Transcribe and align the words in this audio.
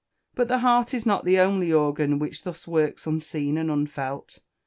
But 0.33 0.47
the 0.47 0.57
heart 0.57 0.95
is 0.95 1.05
not 1.05 1.25
the 1.25 1.37
only 1.37 1.71
organ 1.71 2.17
which 2.17 2.41
thus 2.43 2.67
works 2.67 3.05
unseen 3.05 3.55
and 3.55 3.69
unfelt. 3.69 4.39